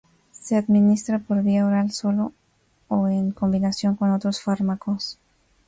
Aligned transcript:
Se 0.31 0.55
administra 0.55 1.19
por 1.19 1.43
vía 1.43 1.63
oral 1.63 1.91
solo 1.91 2.33
o 2.87 3.07
en 3.07 3.29
combinación 3.29 3.95
con 3.95 4.09
otros 4.09 4.41
fármacos. 4.41 5.19